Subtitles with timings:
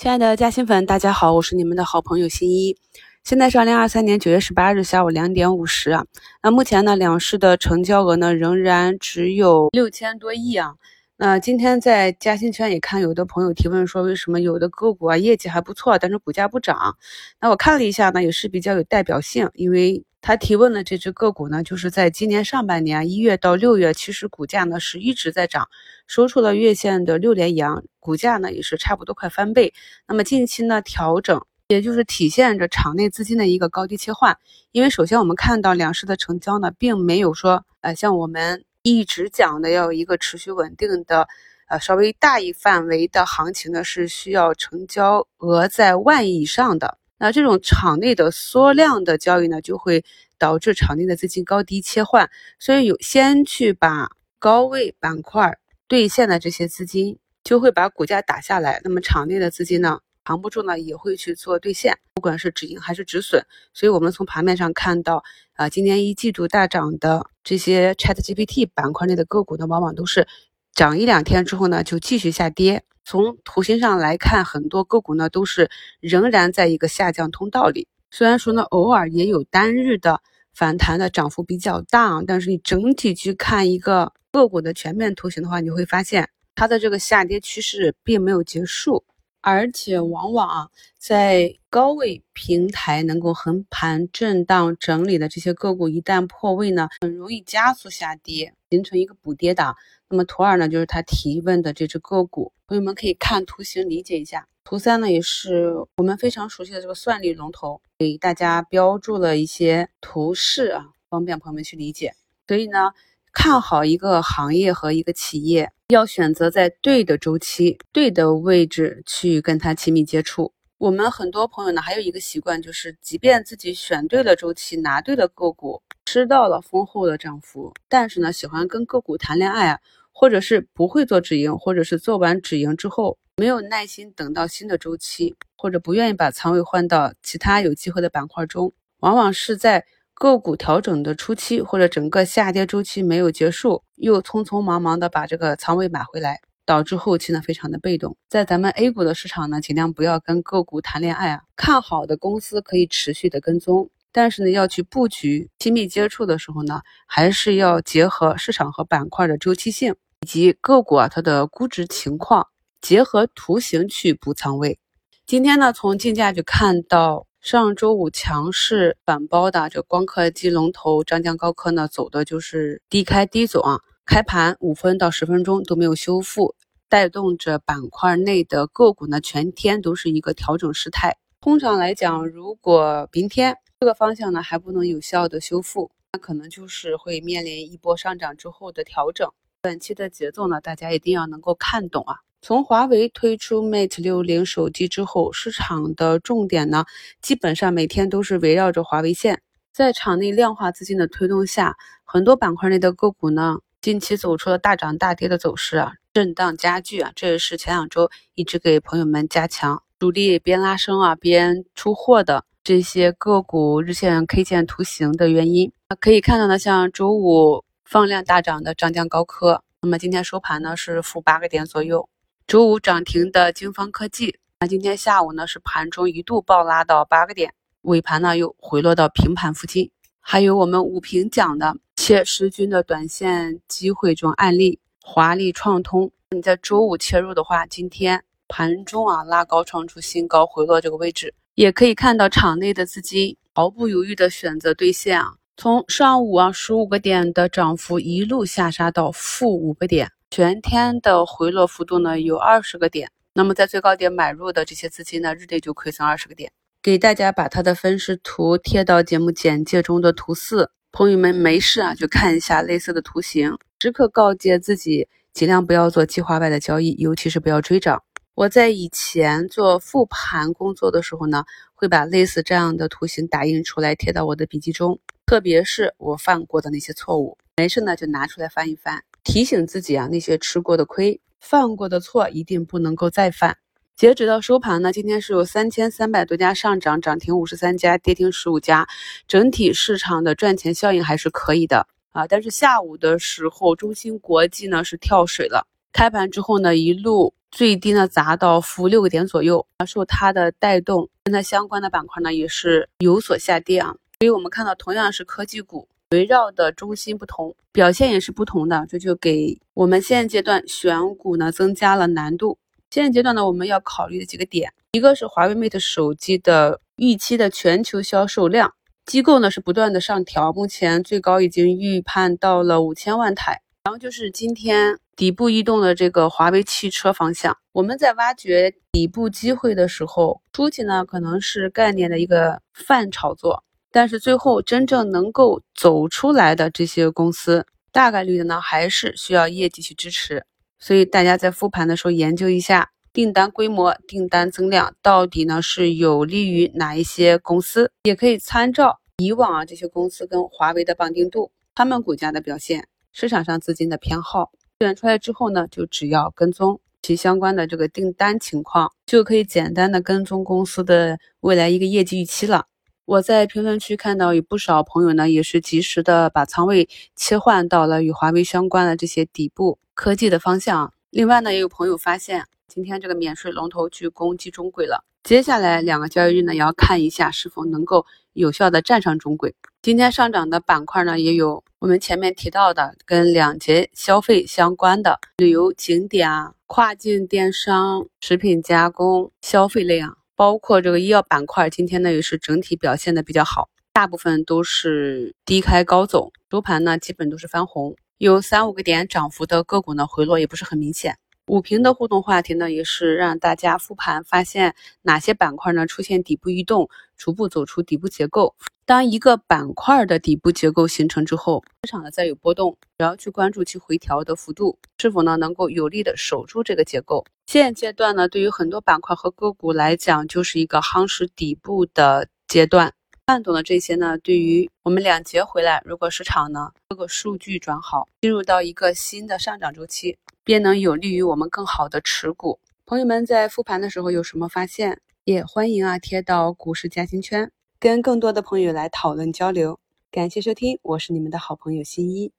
[0.00, 2.74] 亲爱的嘉兴粉，大家好，我是你们的好朋友新一。
[3.22, 6.06] 现在是二零二三年九月十八日下午两点五十啊。
[6.42, 10.72] 那目前呢，两市的成交额呢仍然只有六千多亿啊。
[11.18, 16.96] 那今天在嘉兴圈也看有的朋友提问说，为什么有的个股啊业绩还不错，但是股价不涨？
[17.38, 25.68] 那我看了一下呢，也是比较有代表性，因为他提问的这只个股呢，就是在今年上半年一月到六月，其实股价呢是一直在涨，
[26.06, 29.72] 收出了月线的六连阳，股价呢也是差不多快翻倍。
[30.06, 34.36] 那么近期呢调整，也就是体现着场内资金的一个高低切换。
[34.72, 38.64] 因为首先我们看到两市的成交呢，并没有说，呃，像我们。
[38.82, 41.28] 一直讲的要有一个持续稳定的，
[41.68, 46.96] 呃，稍微大一范围的行情呢，是需要成交额在万亿以上的。
[47.20, 50.04] 那这种场内的缩量的交易呢，就会
[50.38, 52.30] 导致场内的资金高低切换。
[52.58, 58.80] 所以有先去把高位板块兑现的这些资金，就会把股价打下来。
[58.82, 60.00] 那么场内的资金呢？
[60.22, 63.44] 扛不住呢，也会去做兑现，不管是止盈还是止损。
[63.72, 70.28] 所以，我们从盘面上看到，啊，今年一季度大涨的这些 ChatGPT 板块内的个股呢，往往都是
[70.74, 72.84] 涨一两天之后呢，就继续下跌。
[73.04, 75.70] 从图形上来看，很多个股呢都是
[76.00, 77.88] 仍然在一个下降通道里。
[78.10, 80.20] 虽然说呢，偶尔也有单日的
[80.52, 89.04] 反弹的涨幅比较大，但是你整体去看一个个股的全面图形的话，你会发现它的这个下跌趋势并没有结束。
[89.40, 99.76] 而且往往啊，在高位平台能够横盘震荡整理的这些个股，一旦破位呢，很容易加速下跌，形成一个补跌档。
[100.08, 104.46] 那么图二呢，就是他提问的这只个股，朋友们可以看图形理解一下。
[104.64, 112.14] 图三呢，也是我们非常熟悉的这个算力龙头，给大家标注了一些图示啊，方便朋友们去理解。
[112.46, 112.90] 所以呢。
[113.32, 120.52] 看好一个行业和一个企业，要选择在对的周期、对的位置去跟它亲密接触。
[120.78, 129.80] 我们很多朋友呢，还有一个习惯，就是即便自己选对了周期、拿对了个股、吃到了丰厚的涨幅，但是呢，喜欢跟个股谈恋爱啊，
[130.12, 139.84] 或者是不会做止盈，或者是做完止盈之后没有耐心等到新的周期，或者不愿意把仓位换到其他有机会的板块中，往往是在。
[140.20, 148.14] 个股调整的初期，或者整个下跌周期没有结束，又匆匆忙忙的把这个仓位买回来，导致后期呢非常的被动。
[148.28, 162.46] 在咱们 A 股的市场呢，尽量不要跟个股谈恋爱啊，看好的公司可以持续的跟踪，但是呢要去布局、亲密接触的时候呢，还是要结合市场和板块的周期性，以及个股啊它的估值情况，
[162.82, 164.78] 结合图形去补仓位。
[165.26, 167.26] 今天呢，从竞价就看到。
[167.40, 176.54] 上周五强势反包的这光刻机龙头张江高科呢，走的就是低开低走啊，开盘五分到十分钟都没有修复，
[176.90, 181.16] 带动着板块内的个股呢，全天都是一个调整势态。
[181.40, 189.26] 通常来讲，如果明天这个方向呢还不能有效的修复，那可能就是会面临一波上涨之后的调整。
[189.62, 192.16] 短期的节奏呢，大家一定要能够看懂啊。
[192.42, 196.86] 从华为推出 Mate 六零手机之后，市场的重点呢，
[197.20, 199.42] 基本上每天都是围绕着华为线。
[199.74, 215.70] 在场内量化资金的推动下，很多板块内的个股呢，近期走出了大涨大跌的走势啊，震荡加剧啊，这也是前两周一直给朋友们加强主力边拉升啊边出货的这些个股日线 K 线图形的原因。
[216.00, 222.08] 可以看到呢，像周五放量大涨的张江高科，那么今天收盘呢是负八个点左右。
[222.50, 229.88] 周五涨停的京方科技，那今天下午呢是盘中一度暴拉到八个点，尾盘呢又回落到平盘附近。
[230.18, 250.10] 还有我们五评讲的切十均的短线机会这种案例，华丽创通，你在周五切入的话，今天盘中啊拉高创出新高，回落这个位置，也可以看到场内的资金毫不犹豫的选择兑现啊，从上午啊十五个点的涨幅一路下杀到负五个点。
[250.32, 256.52] 全天的回落幅度呢有二十个点，那么在最高点买入的这些资金呢，日内就亏损二十个点。
[256.80, 268.04] 给大家把它的分时图贴到节目简介中的图四，朋友们没事啊就看一下类似的图形，时刻告诫自己尽量不要做计划外的交易，尤其是不要追涨。
[268.36, 271.44] 我在以前做复盘工作的时候呢，
[271.74, 279.02] 会把类似这样的图形打印出来贴到我的笔记中，特别是我犯过的那些错误，没事呢就拿出来翻一翻。
[279.24, 283.56] 提醒自己啊，那些吃过的亏、犯过的错，一定不能够再犯。
[283.96, 288.88] 截止到收盘呢，今天是有三千三百多家上涨，涨停五十三家，跌停十五家，
[289.28, 292.26] 整体市场的赚钱效应还是可以的啊。
[292.26, 303.94] 但是下午的时候，中芯国际呢是跳水了，开盘之后呢一路最低呢砸到负六个点左右，啊受它的带动，跟它相关的板块呢也是有所下跌啊。
[304.20, 312.58] 所以我们看到，同样是科技股，围绕的中心不同，表现也是不同的，这就给我们现阶段选股呢增加了难度。
[312.90, 318.74] 现阶段呢，我们要考虑的几个点，一个是华为 Mate 手机的预期的全球销售量，
[319.06, 323.62] 机构呢是不断的上调，目前最高已经预判到了五千万台。
[323.84, 333.62] 然后就是今天底部异动的这个华为汽车方向，我们在挖掘底部机会的时候，初期呢可能是概念的一个泛炒作。
[333.92, 340.44] 但是最后真正能够走出来的这些公司，大概率的呢还是需要业绩去支持。
[340.78, 362.66] 所以大家在复盘的时候研究一下订单规模、订单增量到底呢是有利于哪一些公司，也可以参照以往啊这些公司跟华为的绑定度、他们股价的表现、市场上资金的偏好，选出来之后呢，就只要跟踪其相关的这个订单情况，就可以简单的跟踪公司的未来一个业绩预期了。
[363.10, 370.94] 我在评论区看到有不少朋友呢，也是及时的把仓位切换到了与华为相关的这些底部科技的方向。
[371.10, 379.56] 另外呢，也有朋友发现今天这个免税龙头去攻击中轨了，接下来两个交易日呢，也要看一下是否能够有效的站上中轨。
[379.82, 390.14] 今天上涨的板块呢，也有我们前面提到的跟两节消费相关的旅游景点啊、跨境电商、食品加工、消费类啊。
[390.40, 401.18] 包括这个医药板块，今天呢也是整体表现的比较好，大部分都是低开高走，收盘呢基本都是翻红，有三五个点涨幅的个股呢回落也不是很明显。
[401.50, 408.54] 五评的互动话题呢，也是让大家复盘发现哪些板块呢出现底部异动，逐步走出底部结构。
[408.86, 417.26] 当一个板块的底部结构形成之后，市场呢再有波动，主要去关注其回调的幅度是否呢能够有力的守住这个结构。
[417.48, 422.92] 现阶段呢，对于很多板块和个股来讲，就是一个夯实底部的阶段。
[423.26, 430.16] 看懂了这些呢，对于我们两节回来，如果市场呢各个数据转好，进入到一个新的上涨周期。
[430.50, 432.58] 便能有利于我们更好的持股。
[432.84, 439.78] 朋友们在复盘的时候有什么发现，也欢迎啊贴到股市嘉兴圈，跟更多的朋友来讨论交流。
[440.10, 442.32] 感谢收听，我是你们的好朋友新一。